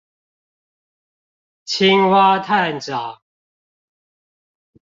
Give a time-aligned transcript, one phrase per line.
[1.65, 3.21] 青蛙探長